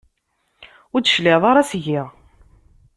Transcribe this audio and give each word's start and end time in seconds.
Ur 0.93 1.01
d-tecliɛeḍ 1.01 1.43
ara 1.51 1.69
seg-i. 1.71 2.01